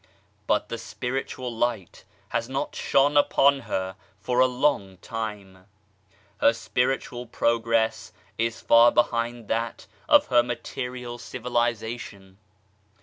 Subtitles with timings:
[0.47, 5.67] But the spiritual Light has not shone upon her for a long time:
[6.39, 12.39] her spiritual progress is far behind that of her material civilization.